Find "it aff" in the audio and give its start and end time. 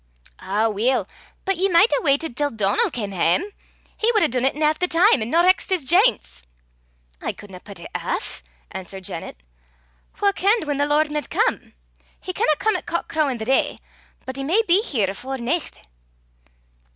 7.81-8.41